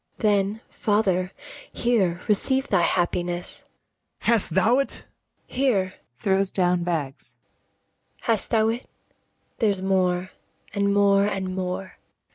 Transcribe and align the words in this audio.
Then, 0.17 0.61
father, 0.67 1.31
here 1.71 2.21
receive 2.27 2.69
thy 2.69 2.81
happiness. 2.81 3.59
BARABAS. 4.21 4.25
Hast 4.25 4.49
thou't? 4.55 4.91
ABIGAIL. 4.91 5.05
Here.[throws 5.55 6.49
down 6.49 6.83
bags] 6.83 7.35
Hast 8.21 8.49
thou't? 8.49 8.81
There's 9.59 9.83
more, 9.83 10.31
and 10.73 10.91
more, 10.91 11.25
and 11.27 11.53
more. 11.55 11.99